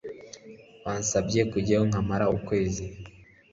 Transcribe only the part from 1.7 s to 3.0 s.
nkamara ukwezi